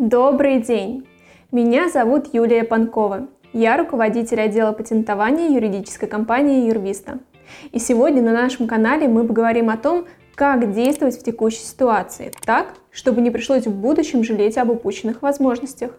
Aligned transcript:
Добрый 0.00 0.62
день! 0.62 1.06
Меня 1.52 1.90
зовут 1.90 2.32
Юлия 2.32 2.64
Панкова. 2.64 3.28
Я 3.52 3.76
руководитель 3.76 4.40
отдела 4.40 4.72
патентования 4.72 5.50
юридической 5.50 6.06
компании 6.06 6.66
Юрвиста. 6.68 7.18
И 7.72 7.78
сегодня 7.78 8.22
на 8.22 8.32
нашем 8.32 8.66
канале 8.66 9.08
мы 9.08 9.26
поговорим 9.26 9.68
о 9.68 9.76
том, 9.76 10.06
как 10.34 10.72
действовать 10.72 11.20
в 11.20 11.22
текущей 11.22 11.64
ситуации, 11.64 12.32
так, 12.46 12.76
чтобы 12.90 13.20
не 13.20 13.30
пришлось 13.30 13.66
в 13.66 13.74
будущем 13.74 14.24
жалеть 14.24 14.56
об 14.56 14.70
упущенных 14.70 15.20
возможностях. 15.20 15.90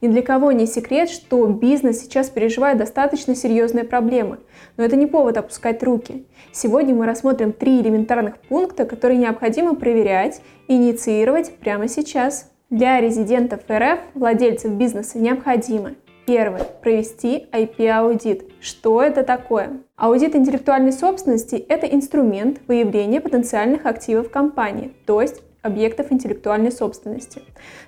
Ни 0.00 0.08
для 0.08 0.22
кого 0.22 0.52
не 0.52 0.66
секрет, 0.66 1.08
что 1.08 1.46
бизнес 1.46 2.00
сейчас 2.00 2.28
переживает 2.28 2.78
достаточно 2.78 3.34
серьезные 3.34 3.84
проблемы, 3.84 4.38
но 4.76 4.84
это 4.84 4.96
не 4.96 5.06
повод 5.06 5.36
опускать 5.36 5.82
руки. 5.82 6.26
Сегодня 6.52 6.94
мы 6.94 7.06
рассмотрим 7.06 7.52
три 7.52 7.80
элементарных 7.80 8.38
пункта, 8.38 8.84
которые 8.84 9.18
необходимо 9.18 9.74
проверять 9.74 10.42
и 10.68 10.74
инициировать 10.74 11.56
прямо 11.56 11.88
сейчас. 11.88 12.50
Для 12.70 13.00
резидентов 13.00 13.60
РФ, 13.70 14.00
владельцев 14.14 14.72
бизнеса, 14.72 15.18
необходимо 15.18 15.92
Первое. 16.26 16.64
Провести 16.64 17.46
IP-аудит. 17.52 18.50
Что 18.60 19.02
это 19.02 19.24
такое? 19.24 19.82
Аудит 19.96 20.34
интеллектуальной 20.34 20.92
собственности– 20.92 21.54
это 21.68 21.86
инструмент 21.86 22.60
выявления 22.66 23.20
потенциальных 23.20 23.84
активов 23.84 24.30
компании, 24.30 24.92
то 25.06 25.20
есть 25.20 25.42
объектов 25.64 26.12
интеллектуальной 26.12 26.70
собственности. 26.70 27.42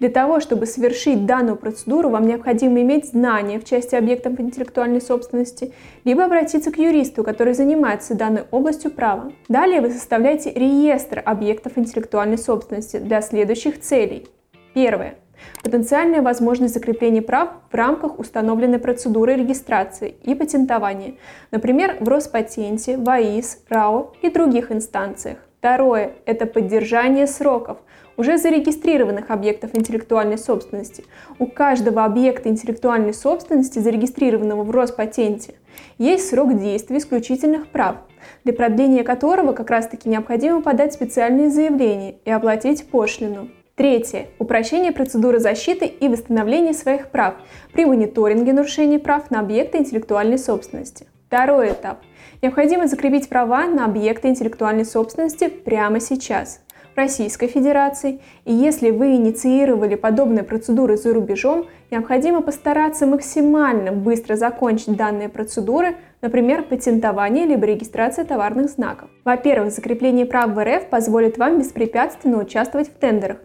Для 0.00 0.08
того, 0.08 0.40
чтобы 0.40 0.66
совершить 0.66 1.24
данную 1.24 1.56
процедуру, 1.56 2.10
вам 2.10 2.26
необходимо 2.26 2.80
иметь 2.82 3.10
знания 3.10 3.60
в 3.60 3.64
части 3.64 3.94
объектов 3.94 4.40
интеллектуальной 4.40 5.00
собственности, 5.00 5.72
либо 6.04 6.24
обратиться 6.24 6.72
к 6.72 6.78
юристу, 6.78 7.22
который 7.22 7.54
занимается 7.54 8.14
данной 8.14 8.42
областью 8.50 8.90
права. 8.90 9.32
Далее 9.48 9.80
вы 9.80 9.90
составляете 9.90 10.52
реестр 10.52 11.22
объектов 11.24 11.78
интеллектуальной 11.78 12.38
собственности 12.38 12.98
для 12.98 13.22
следующих 13.22 13.80
целей. 13.80 14.26
Первое. 14.74 15.14
Потенциальная 15.62 16.22
возможность 16.22 16.74
закрепления 16.74 17.22
прав 17.22 17.50
в 17.70 17.74
рамках 17.74 18.18
установленной 18.18 18.78
процедуры 18.78 19.36
регистрации 19.36 20.14
и 20.22 20.34
патентования, 20.34 21.14
например, 21.50 21.96
в 22.00 22.08
Роспатенте, 22.08 22.96
ВАИС, 22.96 23.62
РАО 23.68 24.12
и 24.22 24.30
других 24.30 24.72
инстанциях. 24.72 25.38
Второе– 25.60 26.12
это 26.24 26.46
поддержание 26.46 27.26
сроков 27.26 27.76
уже 28.16 28.38
зарегистрированных 28.38 29.30
объектов 29.30 29.72
интеллектуальной 29.74 30.38
собственности. 30.38 31.04
У 31.38 31.46
каждого 31.46 32.06
объекта 32.06 32.48
интеллектуальной 32.48 33.12
собственности, 33.12 33.78
зарегистрированного 33.78 34.62
в 34.62 34.70
Роспатенте, 34.70 35.56
есть 35.98 36.30
срок 36.30 36.58
действия 36.58 36.96
исключительных 36.96 37.68
прав, 37.68 37.96
для 38.42 38.54
продления 38.54 39.04
которого 39.04 39.52
как 39.52 39.68
раз-таки 39.68 40.08
необходимо 40.08 40.62
подать 40.62 40.94
специальные 40.94 41.50
заявления 41.50 42.14
и 42.24 42.30
оплатить 42.30 42.88
пошлину. 42.88 43.50
Третье. 43.74 44.28
Упрощение 44.38 44.92
процедуры 44.92 45.40
защиты 45.40 45.84
и 45.84 46.08
восстановления 46.08 46.72
своих 46.72 47.10
прав 47.10 47.34
при 47.74 47.84
мониторинге 47.84 48.54
нарушений 48.54 48.98
прав 48.98 49.30
на 49.30 49.40
объекты 49.40 49.76
интеллектуальной 49.76 50.38
собственности. 50.38 51.06
Второй 51.30 51.70
этап. 51.70 52.00
Необходимо 52.42 52.88
закрепить 52.88 53.28
права 53.28 53.68
на 53.68 53.84
объекты 53.84 54.26
интеллектуальной 54.26 54.84
собственности 54.84 55.46
прямо 55.46 56.00
сейчас 56.00 56.60
в 56.92 56.96
Российской 56.96 57.46
Федерации. 57.46 58.18
И 58.44 58.52
если 58.52 58.90
вы 58.90 59.14
инициировали 59.14 59.94
подобные 59.94 60.42
процедуры 60.42 60.96
за 60.96 61.14
рубежом, 61.14 61.68
необходимо 61.92 62.42
постараться 62.42 63.06
максимально 63.06 63.92
быстро 63.92 64.34
закончить 64.34 64.96
данные 64.96 65.28
процедуры, 65.28 65.94
например, 66.20 66.64
патентование 66.64 67.46
либо 67.46 67.64
регистрация 67.64 68.24
товарных 68.24 68.68
знаков. 68.68 69.08
Во-первых, 69.24 69.70
закрепление 69.70 70.26
прав 70.26 70.50
в 70.50 70.64
РФ 70.64 70.86
позволит 70.86 71.38
вам 71.38 71.60
беспрепятственно 71.60 72.40
участвовать 72.40 72.88
в 72.88 72.94
тендерах, 72.98 73.36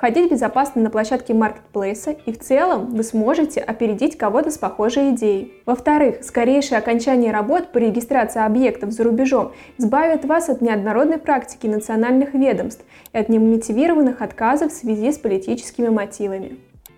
Ходить 0.00 0.30
безопасно 0.30 0.80
на 0.80 0.88
площадке 0.88 1.34
маркетплейса 1.34 2.12
и 2.12 2.32
в 2.32 2.38
целом 2.38 2.86
вы 2.86 3.02
сможете 3.02 3.60
опередить 3.60 4.16
кого-то 4.16 4.50
с 4.50 4.56
похожей 4.56 5.10
идеей. 5.10 5.52
Во-вторых, 5.66 6.24
скорейшее 6.24 6.78
окончание 6.78 7.32
работ 7.32 7.70
по 7.70 7.76
регистрации 7.76 8.42
объектов 8.42 8.92
за 8.92 9.04
рубежом 9.04 9.52
избавит 9.76 10.24
вас 10.24 10.48
от 10.48 10.62
неоднородной 10.62 11.18
практики 11.18 11.66
национальных 11.66 12.32
ведомств 12.32 12.82
и 13.12 13.18
от 13.18 13.28
немотивированных 13.28 14.22
отказов 14.22 14.72
в 14.72 14.74
связи 14.74 15.12
с 15.12 15.18
политическими 15.18 15.88
мотивами. 15.88 16.56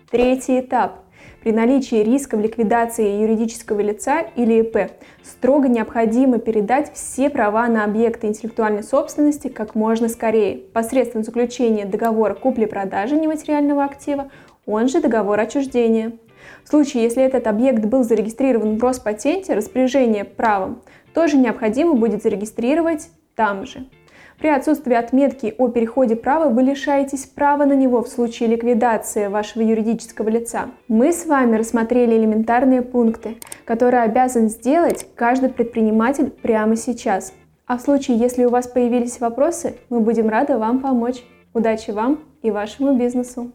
Третий 0.09 0.61
этап 0.61 1.02
при 1.43 1.51
наличии 1.51 1.97
риска 1.97 2.37
ликвидации 2.37 3.21
юридического 3.21 3.81
лица 3.81 4.21
или 4.37 4.61
ИП 4.61 4.91
строго 5.21 5.67
необходимо 5.67 6.39
передать 6.39 6.93
все 6.93 7.29
права 7.29 7.67
на 7.67 7.83
объекты 7.83 8.27
интеллектуальной 8.27 8.81
собственности 8.81 9.49
как 9.49 9.75
можно 9.75 10.07
скорее 10.07 10.55
посредством 10.55 11.23
заключения 11.23 11.85
договора 11.85 12.33
купли-продажи 12.33 13.17
нематериального 13.17 13.83
актива, 13.83 14.31
он 14.65 14.87
же 14.87 15.01
договор 15.01 15.37
отчуждения. 15.37 16.13
В 16.63 16.69
случае, 16.69 17.03
если 17.03 17.21
этот 17.21 17.45
объект 17.47 17.83
был 17.83 18.03
зарегистрирован 18.03 18.77
в 18.77 18.83
Роспатенте, 18.83 19.53
распоряжение 19.53 20.23
правом 20.23 20.81
тоже 21.13 21.35
необходимо 21.35 21.93
будет 21.93 22.23
зарегистрировать 22.23 23.09
там 23.35 23.65
же. 23.65 23.85
При 24.39 24.49
отсутствии 24.49 24.93
отметки 24.93 25.55
о 25.57 25.69
переходе 25.69 26.15
права 26.15 26.49
вы 26.49 26.63
лишаетесь 26.63 27.25
права 27.25 27.65
на 27.65 27.73
него 27.73 28.03
в 28.03 28.07
случае 28.07 28.49
ликвидации 28.49 29.27
вашего 29.27 29.63
юридического 29.63 30.29
лица. 30.29 30.71
Мы 30.87 31.13
с 31.13 31.25
вами 31.25 31.55
рассмотрели 31.55 32.17
элементарные 32.17 32.81
пункты, 32.81 33.37
которые 33.65 34.03
обязан 34.03 34.49
сделать 34.49 35.07
каждый 35.15 35.49
предприниматель 35.49 36.29
прямо 36.29 36.75
сейчас. 36.75 37.33
А 37.65 37.77
в 37.77 37.81
случае, 37.81 38.17
если 38.17 38.43
у 38.43 38.49
вас 38.49 38.67
появились 38.67 39.19
вопросы, 39.19 39.75
мы 39.89 40.01
будем 40.01 40.27
рады 40.27 40.57
вам 40.57 40.79
помочь. 40.79 41.23
Удачи 41.53 41.91
вам 41.91 42.19
и 42.41 42.51
вашему 42.51 42.97
бизнесу! 42.97 43.51